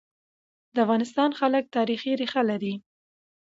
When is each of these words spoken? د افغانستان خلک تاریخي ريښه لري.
د 0.73 0.75
افغانستان 0.85 1.29
خلک 1.39 1.63
تاریخي 1.77 2.11
ريښه 2.19 2.41
لري. 2.49 2.73